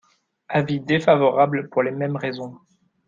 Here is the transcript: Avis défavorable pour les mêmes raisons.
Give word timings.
Avis 0.49 0.79
défavorable 0.79 1.69
pour 1.69 1.83
les 1.83 1.91
mêmes 1.91 2.15
raisons. 2.15 2.57